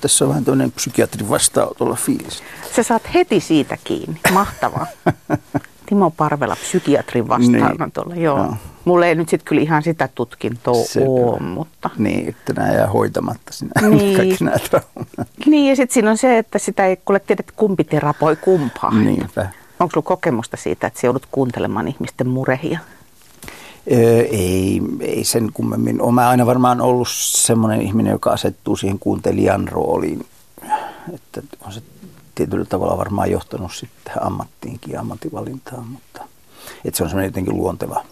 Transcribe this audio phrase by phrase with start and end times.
[0.00, 2.42] Tässä on vähän tämmöinen psykiatrin vastaanotolla fiilis.
[2.76, 4.20] Sä saat heti siitä kiinni.
[4.32, 4.86] Mahtavaa.
[5.86, 8.24] Timo Parvela psykiatrin vastaanotolla, niin.
[8.24, 8.38] joo.
[8.38, 8.56] No.
[8.84, 11.90] Mulla ei nyt sitten kyllä ihan sitä tutkintoa Se, ole, mutta...
[11.98, 14.16] Niin, että nämä jää hoitamatta sinä, niin.
[14.16, 15.28] kaikki nämä traumat.
[15.46, 18.94] Niin, ja sitten siinä on se, että sitä ei kuule tiedä, kumpi terapoi kumpaa.
[18.94, 19.48] Niinpä.
[19.80, 22.78] Onko sulla kokemusta siitä, että sä joudut kuuntelemaan ihmisten murehia?
[23.90, 26.02] Ei, ei sen kummemmin.
[26.02, 30.26] Olen aina varmaan ollut semmoinen ihminen, joka asettuu siihen kuuntelijan rooliin.
[31.14, 31.82] Että on se
[32.34, 36.24] tietyllä tavalla varmaan johtanut sitten ammattiinkin ja ammattivalintaan, mutta
[36.84, 38.04] että se on semmoinen jotenkin luonteva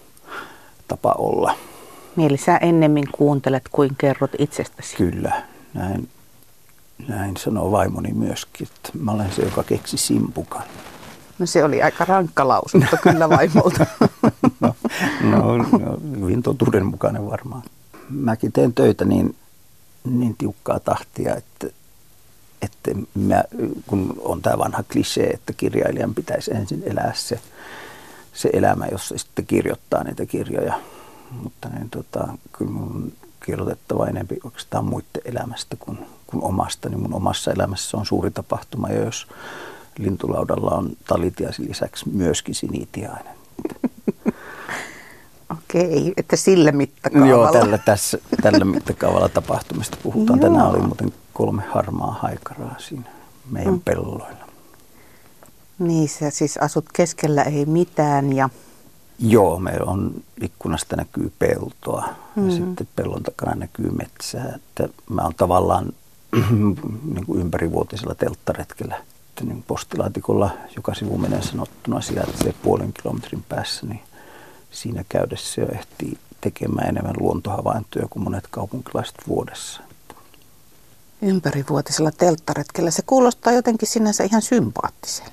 [0.88, 1.54] tapa olla.
[2.16, 4.96] Mieli sä ennemmin kuuntelet kuin kerrot itsestäsi.
[4.96, 5.42] Kyllä,
[5.74, 6.08] näin,
[7.08, 10.62] näin sanoo vaimoni myöskin, että mä olen se, joka keksi simpukan.
[11.38, 13.86] No se oli aika rankka lausunto kyllä vaimolta.
[14.60, 14.74] no,
[15.22, 17.62] no, no, hyvin totuudenmukainen varmaan.
[18.08, 19.36] Mäkin teen töitä niin,
[20.04, 21.66] niin tiukkaa tahtia, että,
[22.62, 23.44] että mä,
[23.86, 27.40] kun on tämä vanha klisee, että kirjailijan pitäisi ensin elää se,
[28.32, 30.80] se elämä, jossa sitten kirjoittaa niitä kirjoja.
[31.30, 33.12] Mutta niin, tota, kyllä mun on
[33.46, 36.88] kirjoitettava enemmän oikeastaan muiden elämästä kuin, kuin omasta.
[36.88, 39.26] Niin mun omassa elämässä on suuri tapahtuma, ja jos
[39.98, 43.34] lintulaudalla on talitiaisen lisäksi myöskin sinitiainen.
[45.58, 47.30] Okei, että sillä mittakaavalla.
[47.30, 50.40] Joo, tällä, tässä, tällä mittakaavalla tapahtumista puhutaan.
[50.40, 50.50] Joo.
[50.50, 53.10] Tänään oli muuten kolme harmaa haikaraa siinä
[53.50, 53.80] meidän mm.
[53.80, 54.48] pelloilla.
[55.78, 58.48] Niin, sä siis asut keskellä ei mitään ja...
[59.18, 62.50] Joo, meillä on ikkunasta näkyy peltoa mm-hmm.
[62.50, 64.54] ja sitten pellon takana näkyy metsää.
[64.54, 65.92] Että mä oon tavallaan
[67.14, 69.02] niin kuin ympärivuotisella telttaretkellä
[69.44, 74.00] niin postilaatikolla, joka sivu menee sanottuna sijaitsee puolen kilometrin päässä, niin
[74.70, 79.82] siinä käydessä jo ehtii tekemään enemmän luontohavaintoja kuin monet kaupunkilaiset vuodessa.
[81.22, 85.30] Ympärivuotisella telttaretkellä se kuulostaa jotenkin sinänsä ihan sympaattiselle.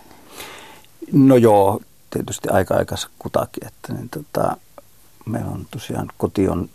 [1.11, 4.57] No joo, tietysti aika aikas kutakin, että niin tota,
[5.25, 6.69] meillä on tosiaan koti on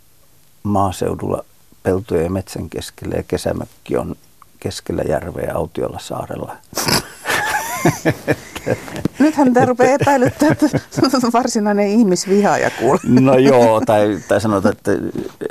[0.63, 1.45] maaseudulla
[1.83, 4.15] peltojen ja metsän keskellä ja kesämökki on
[4.61, 6.57] keskellä järveä Autiolla saarella.
[9.19, 10.65] Nythän tämä rupeaa epäilyttää, että
[11.33, 13.01] varsinainen ihmisvihaaja kuulee.
[13.03, 14.91] No joo, tai, tai sanotaan, että,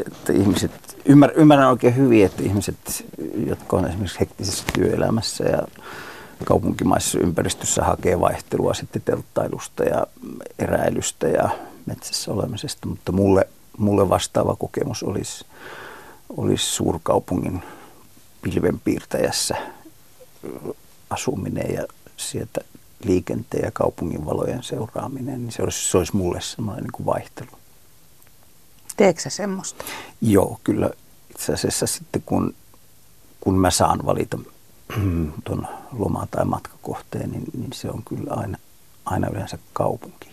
[0.07, 0.73] että ihmiset,
[1.05, 3.05] ymmär, ymmärrän oikein hyvin, että ihmiset,
[3.47, 5.63] jotka on esimerkiksi hektisessä työelämässä ja
[6.45, 10.07] kaupunkimaisessa ympäristössä hakee vaihtelua sitten telttailusta ja
[10.59, 11.51] eräilystä ja
[11.87, 13.49] metsässä olemisesta, mutta mulle,
[13.79, 15.45] mulle vastaava kokemus olisi,
[16.37, 17.63] olisi suurkaupungin
[18.43, 19.57] pilvenpiirtäjässä
[21.11, 21.87] asuminen ja
[22.17, 22.61] sieltä
[23.05, 27.51] liikenteen ja kaupungin valojen seuraaminen, niin se olisi, se olisi mulle semmoinen niin kuin vaihtelu.
[28.97, 29.85] Teekö semmoista?
[30.21, 30.91] Joo, kyllä
[31.31, 32.55] itse asiassa sitten kun,
[33.41, 34.39] kun mä saan valita
[35.45, 38.59] tuon loma- tai matkakohteen, niin, niin se on kyllä aina,
[39.05, 40.31] aina yleensä kaupunki.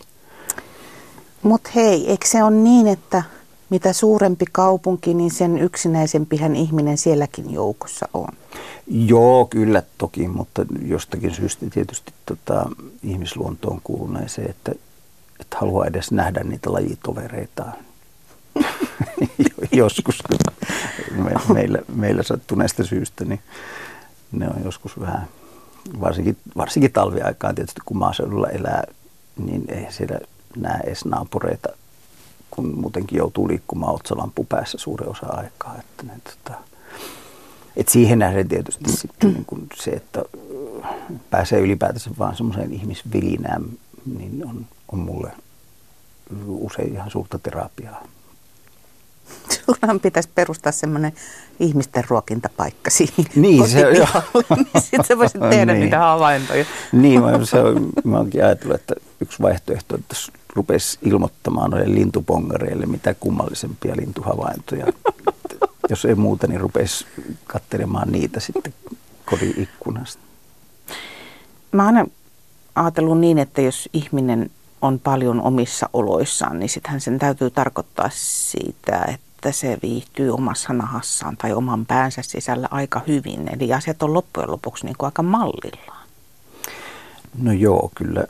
[1.42, 3.22] Mutta hei, eikö se ole niin, että
[3.70, 8.28] mitä suurempi kaupunki, niin sen yksinäisempihän ihminen sielläkin joukossa on?
[8.86, 12.70] Joo, kyllä toki, mutta jostakin syystä tietysti tota,
[13.02, 14.72] ihmisluontoon kuuluu se, että,
[15.40, 17.72] että haluaa edes nähdä niitä lajitovereitaan.
[19.72, 20.18] joskus
[21.10, 23.40] me, meillä, meillä sattuneesta syystä, niin
[24.32, 25.28] ne on joskus vähän,
[26.00, 28.84] varsinkin, varsinkin talviaikaan tietysti kun maaseudulla elää,
[29.36, 30.18] niin ei siellä
[30.56, 31.68] näe edes naapureita,
[32.50, 35.76] kun muutenkin joutuu liikkumaan otsalampu päässä suuren osa aikaa.
[35.78, 36.58] Että ne, tota,
[37.76, 40.22] et siihen nähden tietysti sitten niin kun se, että
[41.30, 43.64] pääsee ylipäätänsä vaan semmoiseen ihmisvilinään,
[44.18, 45.32] niin on, on mulle
[46.46, 48.02] usein ihan suurta terapiaa.
[49.66, 51.12] Sunhan pitäisi perustaa semmoinen
[51.60, 54.06] ihmisten ruokintapaikka siihen niin, se, joo.
[54.56, 55.80] niin sitten sä voisit tehdä niin.
[55.80, 56.64] niitä havaintoja.
[56.92, 60.16] Niin, mä, se on, mä oonkin ajatellut, että yksi vaihtoehto, että
[60.54, 64.86] rupesi ilmoittamaan noille lintupongareille mitä kummallisempia lintuhavaintoja
[65.88, 67.06] jos ei muuta, niin rupesi
[67.46, 68.74] katselemaan niitä sitten
[69.24, 70.22] kodin ikkunasta.
[71.72, 72.10] Mä oon aina
[72.74, 74.50] ajatellut niin, että jos ihminen
[74.82, 81.36] on paljon omissa oloissaan, niin sittenhän sen täytyy tarkoittaa siitä, että se viihtyy omassa nahassaan
[81.36, 83.50] tai oman päänsä sisällä aika hyvin.
[83.52, 86.08] Eli asiat on loppujen lopuksi niin kuin aika mallillaan.
[87.42, 88.24] No joo, kyllä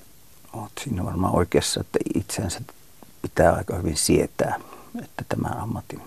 [0.52, 2.60] olet siinä varmaan oikeassa, että itsensä
[3.22, 4.60] pitää aika hyvin sietää,
[5.02, 6.00] että tämän ammatin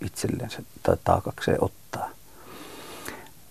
[0.00, 2.10] itsellensä tai taakakseen ottaa.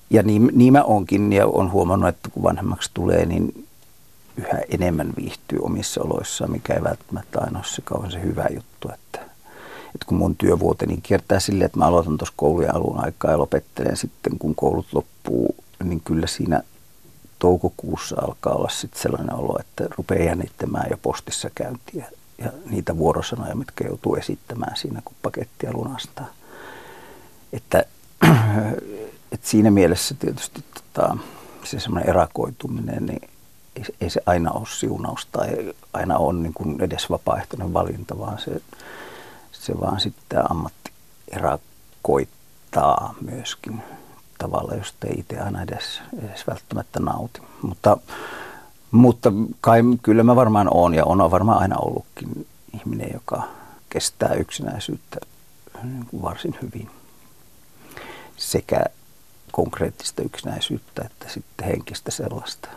[0.10, 3.68] Ja niin, niin mä onkin ja on huomannut, että kun vanhemmaksi tulee, niin
[4.38, 8.90] yhä enemmän viihtyy omissa oloissaan, mikä ei välttämättä aina ole se kauan se hyvä juttu.
[8.94, 9.20] Että,
[9.96, 13.98] että kun mun työvuoteni kiertää silleen, että mä aloitan tuossa koulujen alun aikaa ja lopettelen
[13.98, 16.64] sitten, kun koulut loppuu, niin kyllä siinä
[17.40, 22.06] toukokuussa alkaa olla sitten sellainen olo, että rupeaa jännittämään jo postissa käyntiä
[22.38, 26.28] ja niitä vuorosanoja, mitkä joutuu esittämään siinä, kun pakettia lunastaa.
[27.54, 27.84] Että,
[29.32, 31.18] että siinä mielessä tietysti tota,
[31.64, 33.30] se semmoinen erakoituminen, niin
[33.76, 38.40] ei, ei se aina ole siunaus tai aina on niin kuin edes vapaaehtoinen valinta, vaan
[38.40, 38.62] se,
[39.52, 40.92] se vaan sitten ammatti
[41.32, 43.84] erakoittaa myöskin
[44.40, 47.42] tavalla, josta ei itse aina edes, edes välttämättä nauti.
[47.62, 47.98] Mutta,
[48.92, 49.32] mutta
[49.62, 53.44] kai kyllä mä varmaan olen ja on varmaan aina ollutkin ihminen, joka
[53.90, 55.18] kestää yksinäisyyttä
[55.84, 56.90] niin varsin hyvin.
[58.38, 58.84] Sekä
[59.52, 62.70] konkreettista yksinäisyyttä että sitten henkistä sellaista.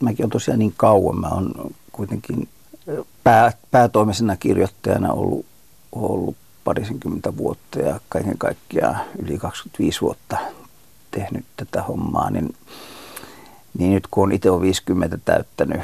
[0.00, 1.52] Mäkin olen tosiaan niin kauan, mä olen
[1.92, 2.48] kuitenkin
[3.24, 5.46] pää, päätoimisena kirjoittajana ollut,
[5.92, 10.38] ollut parisenkymmentä vuotta ja kaiken kaikkiaan yli 25 vuotta
[11.12, 12.54] tehnyt tätä hommaa, niin,
[13.78, 15.80] niin nyt kun on itse on 50 täyttänyt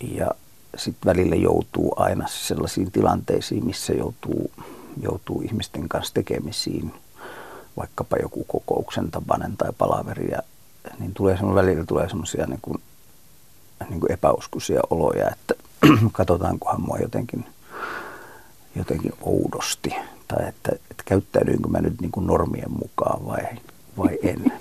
[0.00, 0.30] ja
[0.76, 4.50] sitten välillä joutuu aina sellaisiin tilanteisiin, missä joutuu,
[5.02, 6.94] joutuu ihmisten kanssa tekemisiin,
[7.76, 10.38] vaikkapa joku kokouksen tapainen tai palaveri, ja,
[10.98, 12.82] niin tulee välillä tulee semmoisia niin kuin,
[13.88, 15.54] niin kuin epäuskoisia oloja, että
[16.12, 17.44] katsotaankohan mua jotenkin,
[18.76, 19.94] jotenkin oudosti,
[20.28, 23.42] tai että, että käyttäydyinkö mä nyt niin kuin normien mukaan vai,
[23.98, 24.52] vai en.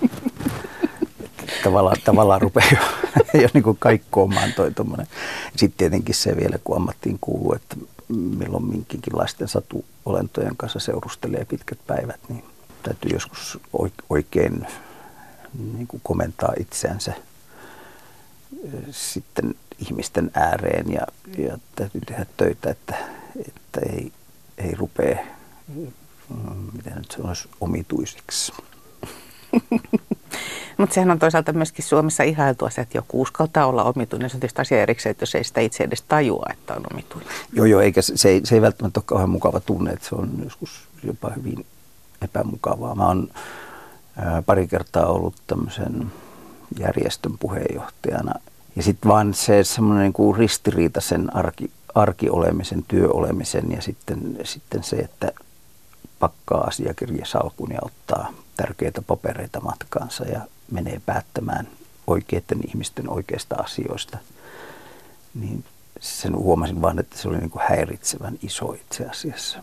[1.64, 5.08] tavallaan, tavallaan rupeaa jo, jo niin kuin kaikkoamaan toi tommonen.
[5.56, 7.76] Sitten tietenkin se vielä, kun ammattiin kuuluu, että
[8.08, 12.44] milloin minkinlaisten satuolentojen kanssa seurustelee pitkät päivät, niin
[12.84, 13.60] täytyy joskus
[14.10, 14.68] oikein
[15.74, 17.14] niin kuin komentaa itseänsä
[18.92, 21.02] sitten ihmisten ääreen ja,
[21.38, 22.96] ja täytyy tehdä töitä, että,
[23.48, 24.12] että ei,
[24.58, 25.26] ei rupea,
[25.68, 25.92] mm,
[26.74, 27.50] miten nyt se olisi.
[30.78, 34.30] Mutta sehän on toisaalta myöskin Suomessa ihailtu asia, että joku uskaltaa olla omituinen.
[34.30, 37.30] Se on tietysti asia erikseen, että jos ei sitä itse edes tajua, että on omituinen.
[37.54, 40.30] Joo, joo, eikä se, ei, se ei välttämättä ole kauhean mukava tunne, että se on
[40.44, 41.66] joskus jopa hyvin
[42.22, 42.96] epämukavaa.
[42.96, 43.30] Mä oon
[44.46, 46.12] pari kertaa ollut tämmöisen
[46.80, 48.34] järjestön puheenjohtajana.
[48.76, 54.84] Ja sitten vaan se semmoinen niin kuin ristiriita sen arki, arkiolemisen, työolemisen ja sitten, sitten
[54.84, 55.32] se, että
[56.20, 60.42] pakkaa asiakirjasalkun ja ottaa tärkeitä papereita matkaansa ja
[60.72, 61.68] menee päättämään
[62.08, 64.18] oikeiden ihmisten oikeista asioista,
[65.34, 65.64] niin
[66.00, 69.60] sen huomasin vaan, että se oli niin kuin häiritsevän iso itse asiassa.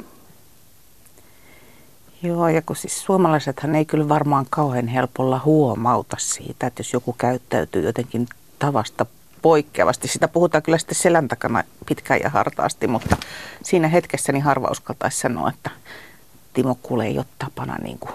[2.23, 7.13] Joo, ja kun siis suomalaisethan ei kyllä varmaan kauhean helpolla huomauta siitä, että jos joku
[7.13, 8.27] käyttäytyy jotenkin
[8.59, 9.07] tavasta
[9.43, 10.09] poikkeavasti.
[10.09, 13.17] Sitä puhutaan kyllä sitten selän takana pitkään ja hartaasti, mutta
[13.63, 15.71] siinä hetkessä niin harva uskaltaisi sanoa, että
[16.53, 18.13] Timo kuule ei ole tapana niin kuin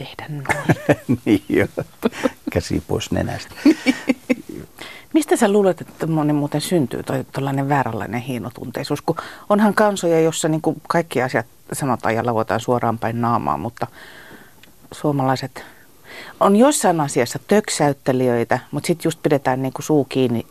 [0.00, 0.78] tehdä noin.
[1.24, 1.66] niin jo.
[2.52, 3.54] Käsi pois nenästä.
[5.14, 7.02] Mistä sä luulet, että moni muuten syntyy
[7.32, 9.02] tuollainen vääränlainen hienotunteisuus?
[9.02, 9.16] Kun
[9.48, 13.86] onhan kansoja, jossa niin kuin kaikki asiat sanotaan ja lauotaan suoraan päin naamaa, mutta
[14.92, 15.64] suomalaiset
[16.40, 20.46] on jossain asiassa töksäyttelijöitä, mutta sitten just pidetään niin kuin suu kiinni.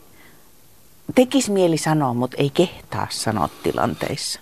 [1.15, 4.39] Tekis mieli sanoa, mutta ei kehtaa sanoa tilanteissa.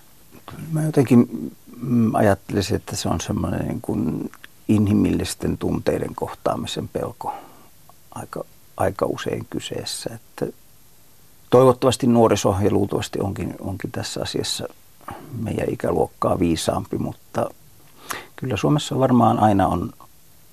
[0.71, 1.51] Mä jotenkin
[1.81, 4.31] mm, ajattelisin, että se on semmoinen niin kuin
[4.67, 7.33] inhimillisten tunteiden kohtaamisen pelko
[8.15, 8.45] aika,
[8.77, 10.09] aika usein kyseessä.
[10.15, 10.45] Että
[11.49, 14.67] toivottavasti nuoriso ja luultavasti onkin, onkin tässä asiassa
[15.41, 17.49] meidän ikäluokkaa viisaampi, mutta
[18.35, 19.93] kyllä Suomessa varmaan aina on,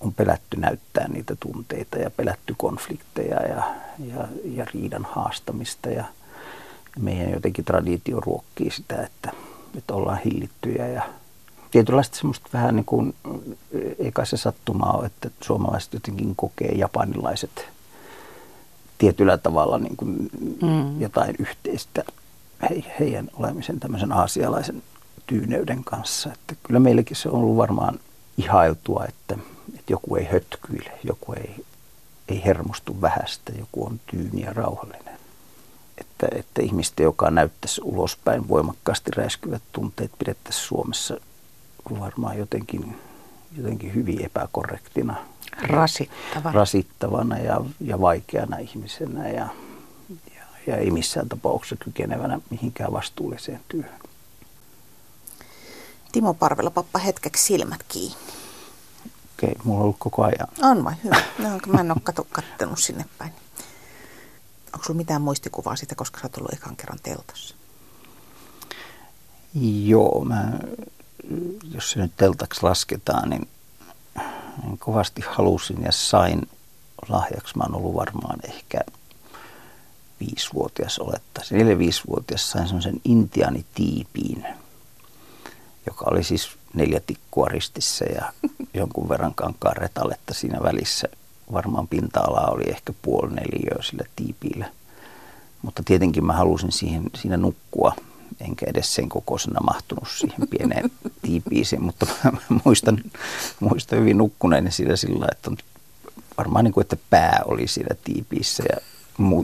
[0.00, 3.62] on pelätty näyttää niitä tunteita ja pelätty konflikteja ja,
[3.98, 6.04] ja, ja riidan haastamista ja
[6.98, 9.32] meidän jotenkin traditio ruokkii sitä, että,
[9.78, 11.02] että ollaan hillittyjä ja
[11.74, 13.14] tietynlaista semmoista vähän niin kuin,
[13.98, 17.66] eikä se sattumaa ole, että suomalaiset jotenkin kokee japanilaiset
[18.98, 20.30] tietyllä tavalla niin kuin
[20.62, 21.00] mm.
[21.00, 22.04] jotain yhteistä
[22.70, 24.82] he, heidän olemisen tämmöisen aasialaisen
[25.26, 26.32] tyyneyden kanssa.
[26.32, 28.00] Että kyllä meilläkin se on ollut varmaan
[28.38, 29.38] ihailtua, että,
[29.68, 31.64] että joku ei hötkyile, joku ei,
[32.28, 35.18] ei hermostu vähästä, joku on tyyni ja rauhallinen.
[35.98, 41.16] Että, että ihmistä, joka näyttäisi ulospäin voimakkaasti räiskyvät tunteet, pidettäisiin Suomessa
[42.00, 42.96] varmaan jotenkin,
[43.56, 45.16] jotenkin hyvin epäkorrektina.
[45.62, 46.52] Rasittavana.
[46.52, 49.48] Rasittavana ja, ja vaikeana ihmisenä ja,
[50.34, 54.00] ja, ja ei missään tapauksessa kykenevänä mihinkään vastuulliseen työhön.
[56.12, 58.16] Timo Parvela, pappa hetkeksi silmät kiinni.
[59.36, 60.48] Okei, okay, mulla on ollut koko ajan.
[60.62, 61.16] On vai, hyvä.
[61.38, 63.32] No, mä en ole kattonut sinne päin.
[64.74, 67.54] Onko sulla mitään muistikuvaa siitä, koska sä oot ollut ekan kerran teltassa?
[69.84, 70.52] Joo, mä,
[71.74, 73.48] jos se nyt teltaksi lasketaan, niin,
[74.62, 76.48] niin kovasti halusin ja sain
[77.08, 77.56] lahjaksi.
[77.56, 78.80] Mä oon ollut varmaan ehkä
[80.20, 81.58] viisivuotias olettaisin.
[81.58, 84.46] Neljä viisivuotias sain semmoisen intiaanitiipiin,
[85.86, 88.32] joka oli siis neljä tikkua ristissä ja
[88.74, 91.08] jonkun verran kankaan retalletta siinä välissä.
[91.52, 94.70] Varmaan pinta-ala oli ehkä puoli neliöä sillä tiipiillä.
[95.62, 97.94] Mutta tietenkin mä halusin siihen, siinä nukkua,
[98.40, 100.90] enkä edes sen kokoisena mahtunut siihen pieneen
[101.22, 102.32] tiipiisiin, mutta mä
[102.64, 102.98] muistan,
[103.60, 105.56] muistan hyvin nukkuneeni sillä sillä, että on
[106.38, 108.76] varmaan niin kuin, että pää oli siinä tiipiissä ja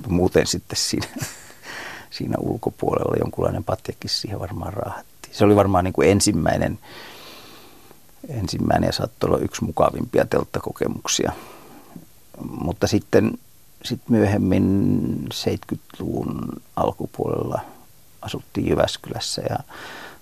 [0.08, 1.06] muuten sitten siinä,
[2.10, 5.34] siinä ulkopuolella jonkunlainen patjakin siihen varmaan raahattiin.
[5.34, 6.78] Se oli varmaan niin kuin ensimmäinen,
[8.28, 11.32] ensimmäinen ja saattoi olla yksi mukavimpia telttakokemuksia.
[12.60, 13.38] Mutta sitten
[13.84, 17.60] sit myöhemmin 70-luvun alkupuolella
[18.22, 19.58] asuttiin Jyväskylässä ja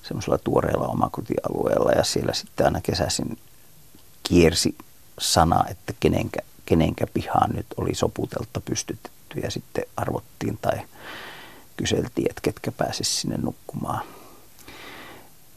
[0.03, 3.39] semmoisella tuoreella omakotialueella ja siellä sitten aina kesäisin
[4.23, 4.75] kiersi
[5.19, 10.81] sana, että kenenkä, kenenkä pihaan nyt oli soputelta pystytetty ja sitten arvottiin tai
[11.77, 14.05] kyseltiin, että ketkä pääsisi sinne nukkumaan.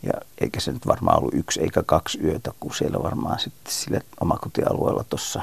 [0.04, 4.02] Ja eikä se nyt varmaan ollut yksi eikä kaksi yötä, kun siellä varmaan sitten sille
[4.22, 5.42] omakotialueella tuossa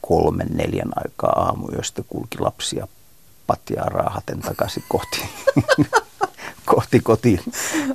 [0.00, 2.88] kolmen, neljän aikaa aamuyöstä kulki lapsia
[3.46, 5.28] patjaa raahaten takaisin kohti,
[6.84, 7.40] kohti kotiin,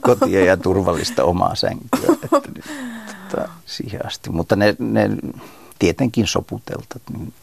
[0.02, 2.18] kotia ja turvallista omaa sänkyä.
[2.38, 2.62] Että,
[3.12, 4.30] että, siihen asti.
[4.30, 5.10] Mutta ne, ne
[5.80, 7.34] tietenkin soputeltat, niin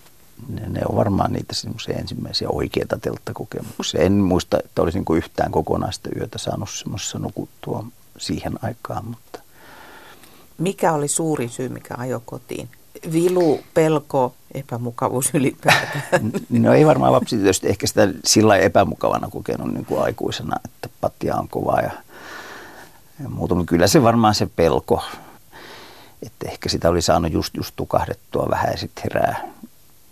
[0.48, 4.00] ne, ne on varmaan niitä semmoisia ensimmäisiä oikeita telttakokemuksia.
[4.00, 7.84] En muista, että olisin kuin yhtään kokonaista yötä saanut semmoisessa nukuttua
[8.18, 9.40] siihen aikaan, mutta...
[10.58, 12.68] Mikä oli suurin syy, mikä ajoi kotiin?
[13.12, 16.32] Vilu, pelko, epämukavuus ylipäätään?
[16.50, 21.36] No ei varmaan lapsi tietysti ehkä sitä sillä epämukavana kokenut niin kuin aikuisena, että pattia
[21.36, 21.90] on kova ja,
[23.22, 23.54] ja muuta.
[23.54, 25.02] Mutta kyllä se varmaan se pelko,
[26.22, 29.48] että ehkä sitä oli saanut just, just tukahdettua vähän ja sitten herää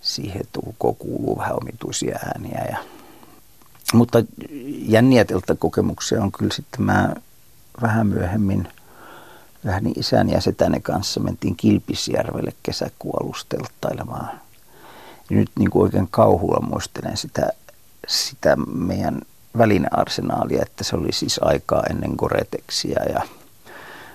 [0.01, 2.65] siihen, että ulkoa kuuluu vähän omituisia ääniä.
[2.71, 2.79] Ja,
[3.95, 4.25] mutta
[4.87, 5.25] jänniä
[5.59, 7.15] kokemuksia on kyllä sitten mä
[7.83, 8.69] vähän myöhemmin
[9.65, 14.41] vähän niin isän ja setäne kanssa mentiin Kilpisjärvelle kesäkuolusteltailemaan.
[15.31, 17.49] Ja nyt niin kuin oikein kauhulla muistelen sitä,
[18.09, 19.21] sitä meidän
[19.59, 23.23] välinearsenaalia, että se oli siis aikaa ennen Goreteksiä ja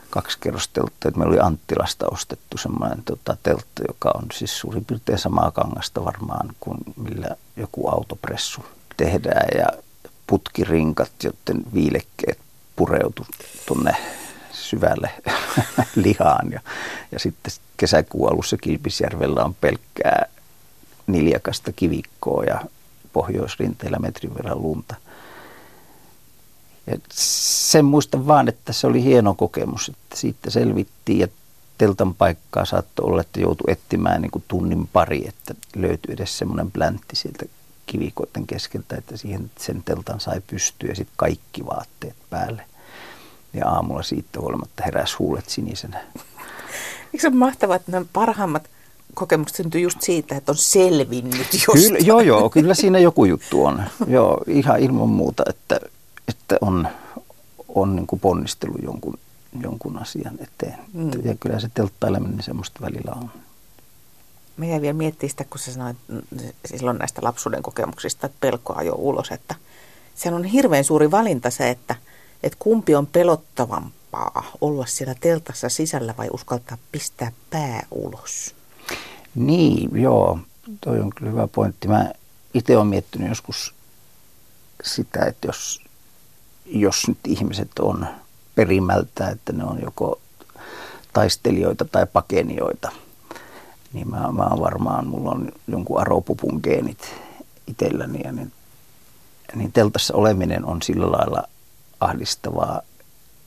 [0.10, 1.08] kaksi kerrosteltta.
[1.08, 6.06] Että meillä oli Anttilasta ostettu semmoinen tota, teltta, joka on siis suurin piirtein samaa kangasta
[6.06, 8.66] varmaan kuin millä joku autopressu
[8.98, 9.48] tehdään.
[9.58, 9.68] Ja
[10.28, 12.40] putkirinkat, joten viilekkeet
[12.76, 13.26] pureutu
[13.66, 13.96] tuonne
[14.62, 15.10] syvälle
[15.96, 16.52] lihaan.
[16.52, 16.62] Ja,
[17.12, 20.26] ja sitten kesäkuun alussa Kilpisjärvellä on pelkkää
[21.08, 22.62] niljakasta kivikkoa ja
[23.14, 24.96] pohjoisrinteillä metrin verran lunta–
[26.90, 31.28] ja sen muistan vaan, että se oli hieno kokemus, että siitä selvittiin ja
[31.78, 36.72] teltan paikkaa saattoi olla, että joutui etsimään niin kuin tunnin pari, että löytyi edes semmoinen
[36.72, 37.46] pläntti sieltä
[37.86, 42.66] kivikoiden keskeltä, että siihen sen teltan sai pystyä ja sitten kaikki vaatteet päälle.
[43.54, 46.02] Ja aamulla siitä huolimatta heräsi huulet sinisenä.
[47.14, 48.70] Eikö se mahtavaa, että nämä parhaimmat
[49.14, 51.84] kokemukset syntyy just siitä, että on selvinnyt jostain?
[51.84, 53.84] Kyllä, joo, joo, kyllä siinä joku juttu on.
[54.08, 55.80] joo, ihan ilman muuta, että
[56.28, 56.88] että on,
[57.68, 59.20] on niin kuin ponnistelu jonkun,
[59.62, 60.80] jonkun asian eteen.
[60.94, 61.12] Mm.
[61.24, 63.32] Ja kyllä se telttaileminen niin semmoista välillä on.
[64.58, 65.98] Mä jäin vielä miettimään sitä, kun sä sanoit
[66.66, 69.56] silloin näistä lapsuuden kokemuksista, että pelkoa jo ulos, että
[70.16, 71.96] se on hirveän suuri valinta se, että,
[72.44, 78.56] että kumpi on pelottavampaa, olla siellä teltassa sisällä vai uskaltaa pistää pää ulos?
[79.36, 80.40] Niin, joo,
[80.82, 81.88] toi on kyllä hyvä pointti.
[81.88, 82.12] Mä
[82.54, 83.74] itse olen miettinyt joskus
[84.84, 85.82] sitä, että jos
[86.72, 88.08] jos nyt ihmiset on
[88.56, 90.20] perimältä, että ne on joko
[91.14, 92.92] taistelijoita tai pakenijoita,
[93.94, 97.16] niin mä, mä varmaan, mulla on jonkun aropupun geenit
[97.68, 98.52] itselläni ja niin,
[99.56, 101.44] niin teltassa oleminen on sillä lailla
[102.00, 102.82] ahdistavaa,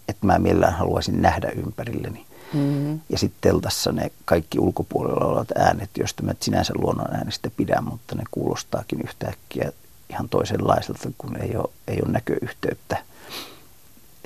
[0.08, 2.26] että mä mielellään haluaisin nähdä ympärilleni.
[2.52, 3.00] Mm-hmm.
[3.08, 8.14] Ja sitten teltassa ne kaikki ulkopuolella olevat äänet, joista mä sinänsä luonnon äänestä pidän, mutta
[8.14, 9.72] ne kuulostaakin yhtäkkiä
[10.10, 13.04] ihan toisenlaiselta, kun ei ole, ei ole näköyhteyttä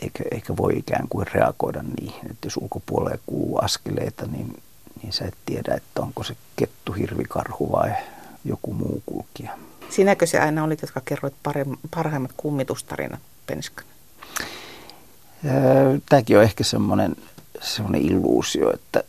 [0.03, 2.31] eikä, eikä voi ikään kuin reagoida niihin.
[2.31, 4.63] Että jos ulkopuolelle kuuluu askeleita, niin,
[5.03, 7.91] niin sä et tiedä, että onko se kettu, hirvi, karhu vai
[8.45, 9.59] joku muu kulkija.
[9.91, 11.35] Sinäkö se aina olit, jotka kerroit
[11.91, 13.89] parhaimmat kummitustarinat Penskana?
[16.09, 17.17] Tämäkin on ehkä semmoinen,
[17.63, 19.03] semmoinen illuusio, että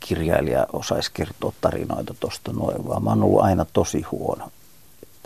[0.00, 4.50] kirjailija osaisi kertoa tarinoita tuosta noin, vaan mä oon ollut aina tosi huono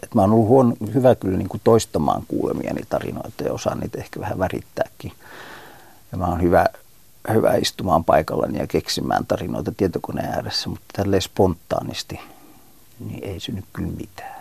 [0.03, 3.99] että mä oon ollut huono, hyvä kyllä niin kuin toistamaan kuulemiani tarinoita ja osaan niitä
[3.99, 5.13] ehkä vähän värittääkin.
[6.13, 6.67] Ja mä oon hyvä,
[7.33, 12.21] hyvä istumaan paikallani ja keksimään tarinoita tietokoneen ääressä, mutta tälleen spontaanisti
[13.01, 14.38] niin ei synny kyllä mitään.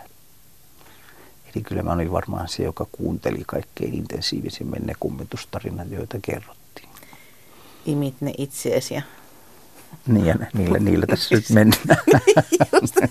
[1.54, 6.88] Eli kyllä mä olin varmaan se, joka kuunteli kaikkein intensiivisimmin ne kummitustarinat, joita kerrottiin.
[7.86, 9.02] Imit ne itseesi ja...
[10.06, 11.98] Niin ja niillä, niillä tässä nyt mennään.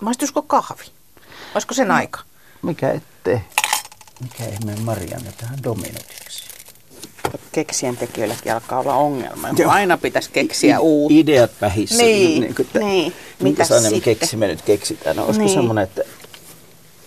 [0.00, 0.84] Maistuisiko kahvi?
[1.54, 2.20] Olisiko sen aika?
[2.62, 3.40] Mikä ettei?
[4.20, 6.42] Mikä ihmeen Marianne tähän dominutiksi?
[7.52, 9.48] Keksien tekijöilläkin alkaa olla ongelma.
[9.56, 9.70] Joo.
[9.70, 11.14] Aina pitäisi keksiä uutta.
[11.18, 11.96] Ideat vähissä.
[12.02, 13.12] Niin, niin, niin.
[13.70, 14.02] Aina me sitten?
[14.02, 15.16] keksimme nyt keksitään?
[15.16, 15.54] No, olisiko Niin.
[15.54, 16.02] semmoinen, että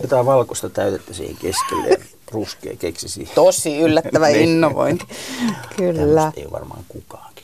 [0.01, 1.97] jotain valkoista täytettä siihen keskelle ja
[2.31, 3.35] ruskea keksi siihen.
[3.35, 4.41] Tosi yllättävä Niin.
[4.49, 5.05] innovointi.
[5.77, 5.93] Kyllä.
[6.21, 7.43] Tämmöistä ei varmaan kukaankin.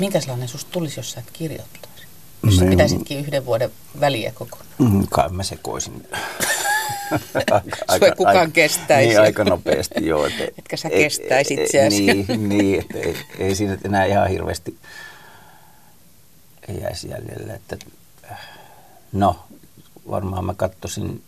[0.00, 2.04] Minkälainen susta tulisi, jos sä et kirjoittaisi?
[2.44, 4.66] Jos sä No, pitäisitkin yhden vuoden väliä kokonaan.
[4.78, 6.08] Mm, Kai mä sekoisin.
[8.02, 9.08] ei kukaan kestäisi.
[9.08, 10.26] Niin, aika nopeasti, joo.
[10.26, 12.06] Et, Etkä sä ei- kestäisi itseäsi.
[12.06, 14.76] Niin, niin että ei, ei siinä enää ihan hirveästi
[16.68, 17.52] ei jäisi jäljelle.
[17.52, 17.76] Että,
[19.12, 19.36] no,
[20.10, 21.22] varmaan mä katsoisin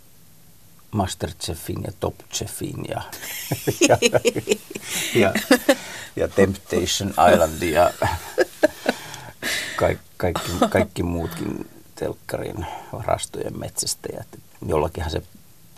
[0.90, 3.02] Masterchefin ja Top Chefin ja,
[3.88, 3.98] ja,
[5.14, 5.32] ja,
[6.16, 7.92] ja Temptation Islandin ja
[9.76, 14.26] kaikki, kaikki, kaikki muutkin telkkarin varastojen metsästäjät.
[14.66, 15.22] Jollakinhan se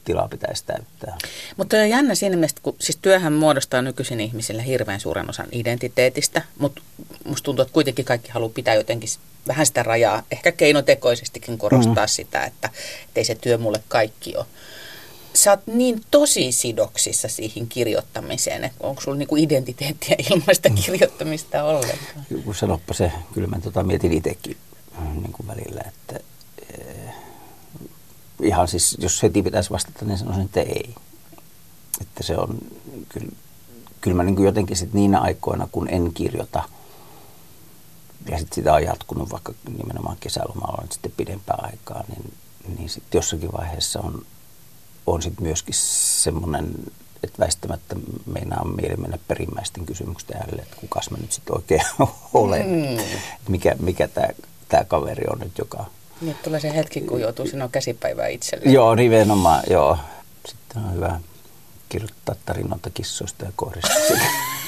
[0.05, 1.17] tila pitäisi täyttää.
[1.57, 6.43] Mutta on jännä siinä mielessä, kun siis työhän muodostaa nykyisin ihmisille hirveän suuren osan identiteetistä,
[6.59, 6.83] mutta
[7.25, 9.09] musta tuntuu, että kuitenkin kaikki haluaa pitää jotenkin
[9.47, 12.09] vähän sitä rajaa, ehkä keinotekoisestikin korostaa mm.
[12.09, 12.71] sitä, että
[13.09, 14.47] et ei se työ mulle kaikki ole.
[15.35, 21.65] Sä oot niin tosi sidoksissa siihen kirjoittamiseen, että onko sulla niinku identiteettiä ilman sitä kirjoittamista
[21.65, 22.27] ollenkaan?
[22.45, 24.57] Kun sanoppa se, kyllä mä tota mietin itsekin
[24.99, 26.21] mm, niin kuin välillä, että
[26.79, 27.15] eh,
[28.43, 30.95] ihan siis, jos heti pitäisi vastata, niin sanoisin, että ei.
[32.01, 32.59] Että se on,
[33.09, 33.33] kyllä,
[34.01, 36.63] kyllä mä niin kuin jotenkin sit niinä aikoina, kun en kirjoita,
[38.29, 42.33] ja sitten sitä on jatkunut vaikka nimenomaan kesälomalla on sitten pidempää aikaa, niin,
[42.77, 44.23] niin sitten jossakin vaiheessa on,
[45.07, 46.75] on sitten myöskin semmoinen,
[47.23, 51.83] että väistämättä meinaa mieli mennä perimmäisten kysymysten äärelle, että kukas mä nyt sitten oikein
[52.35, 52.67] olen.
[52.67, 53.05] Mm.
[53.49, 54.29] Mikä, mikä tämä
[54.69, 55.85] tää kaveri on nyt, joka...
[56.21, 58.73] Nyt tulee se hetki, kun joutuu sanoa käsipäivää itselleen.
[58.73, 59.99] Joo, nimenomaan, joo.
[60.47, 61.21] Sitten on hyvä
[61.89, 63.95] kirjoittaa tarinoita kissoista ja koirista.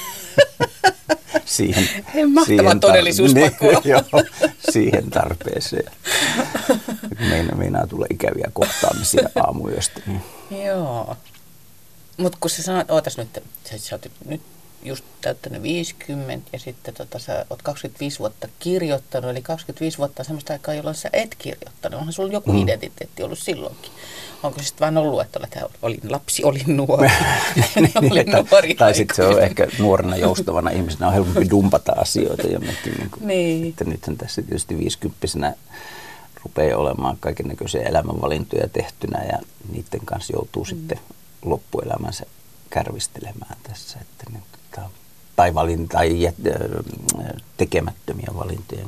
[1.47, 3.65] siihen, Hei, mahtava tar- todellisuuspakko.
[3.65, 4.23] Niin, joo,
[4.71, 5.91] siihen tarpeeseen.
[7.19, 10.01] Meina, meinaa tulla ikäviä kohtaamisia aamuyöstä.
[10.07, 10.21] Niin.
[10.65, 11.15] Joo.
[12.17, 14.41] Mutta kun sä sanoit, ootas nyt, sä, sä oot nyt
[14.83, 20.25] just täyttänyt 50 ja sitten tota, sä oot 25 vuotta kirjoittanut, eli 25 vuotta on
[20.25, 21.99] semmoista aikaa, jolloin sä et kirjoittanut.
[21.99, 22.57] Onhan sulla joku mm.
[22.57, 23.91] identiteetti ollut silloinkin?
[24.43, 27.07] Onko se sitten vaan ollut, että olet, olin lapsi, olin nuori,
[28.11, 32.47] olin tai nuori tai sitten se on ehkä nuorena joustavana ihmisenä on helpompi dumpata asioita
[32.47, 32.93] jonnekin.
[32.97, 33.69] Niin kuin, Niin.
[33.69, 35.53] Että nythän tässä tietysti 50
[36.43, 39.39] rupeaa olemaan kaiken näköisiä elämänvalintoja tehtynä ja
[39.71, 40.69] niiden kanssa joutuu mm.
[40.69, 40.99] sitten
[41.41, 42.25] loppuelämänsä
[42.69, 43.99] kärvistelemään tässä.
[44.01, 44.43] Että niin,
[44.81, 44.89] tota,
[45.35, 48.87] tai, valin, tai jät, äh, tekemättömiä valintojen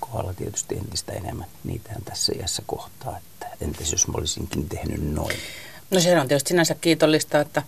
[0.00, 1.46] kohdalla tietysti entistä enemmän.
[1.64, 5.36] Niitähän tässä iässä kohtaa, että entäs jos mä olisinkin tehnyt noin.
[5.90, 7.62] No se on tietysti sinänsä kiitollista, että,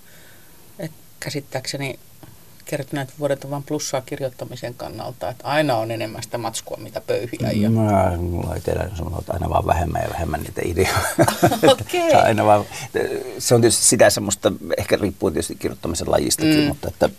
[0.78, 1.98] että käsittääkseni
[2.64, 7.50] kertyneet vuodet on vain plussaa kirjoittamisen kannalta, että aina on enemmän sitä matskua, mitä pöyhiä.
[7.52, 7.70] Ja...
[7.70, 11.24] Mä, mulla on itsellä sanonut, että aina vaan vähemmän ja vähemmän niitä ideoita.
[11.80, 12.12] Okei.
[12.12, 12.64] aina vaan,
[13.38, 16.64] se on tietysti sitä semmoista, ehkä riippuu tietysti kirjoittamisen lajistakin, mm.
[16.64, 17.10] mutta että,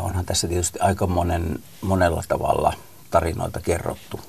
[0.00, 2.72] onhan tässä tietysti aika monen, monella tavalla
[3.10, 4.20] tarinoita kerrottu.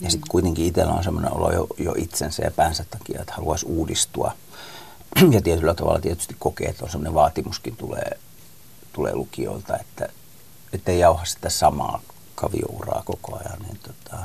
[0.00, 3.66] Ja sitten kuitenkin itsellä on semmoinen olo jo, jo itsensä ja päänsä takia, että haluaisi
[3.66, 4.32] uudistua.
[5.30, 8.18] Ja tietyllä tavalla tietysti kokee, että on semmoinen vaatimuskin tulee,
[8.92, 10.08] tulee lukijoilta, että
[10.74, 12.00] että ei jauha sitä samaa
[12.34, 13.62] kaviouraa koko ajan.
[13.62, 14.16] Niin tota,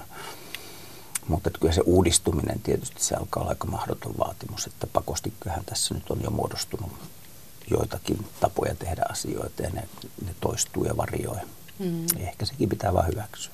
[1.28, 5.66] mutta että kyllä se uudistuminen tietysti se alkaa olla aika mahdoton vaatimus, että pakosti kyllähän
[5.66, 6.92] tässä nyt on jo muodostunut
[7.70, 9.84] joitakin tapoja tehdä asioita ja ne,
[10.26, 11.38] ne toistuu ja varioi.
[11.80, 12.06] Mm.
[12.20, 13.54] Ehkä sekin pitää vaan hyväksyä.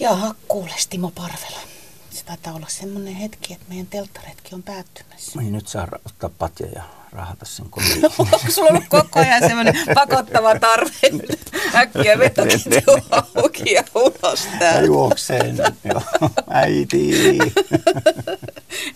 [0.00, 1.60] Jaha, kuule Timo Parvela.
[2.10, 5.40] Se taitaa olla semmoinen hetki, että meidän telttaretki on päättymässä.
[5.40, 6.82] Niin nyt saa ottaa patja ja
[7.12, 8.04] rahata sen kotiin.
[8.18, 10.90] Onko sulla ollut koko ajan semmoinen pakottava tarve
[11.74, 12.80] äkkiä vetoketju
[13.10, 14.86] auki ja ulos täältä?
[14.86, 15.56] juokseen.
[15.84, 16.02] Joo.
[16.50, 17.38] Äiti.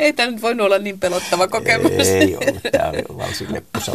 [0.03, 1.93] Ei tämä nyt voinut olla niin pelottava kokemus.
[1.93, 2.63] Ei ollut.
[2.73, 3.93] Tämä oli varsin lepposa.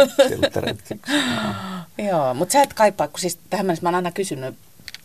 [1.98, 4.56] Joo, mutta sä et kaipaa, kun siis tähän mennessä mä oon aina kysynyt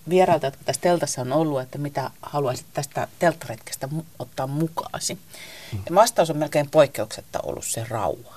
[0.09, 5.19] vierailta, jotka tässä teltassa on ollut, että mitä haluaisit tästä telttaretkestä mu- ottaa mukaasi.
[5.73, 8.37] Ja vastaus on melkein poikkeuksetta ollut se rauha.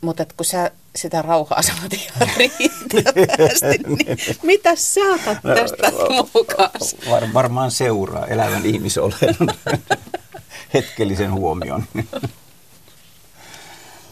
[0.00, 5.92] Mutta kun sä sitä rauhaa saat ihan riittävästi, niin mitä sä otat No, tästä
[6.34, 6.70] mukaan?
[7.10, 9.54] Var, varmaan seuraa elävän ihmisolennon
[10.74, 11.84] hetkellisen huomion.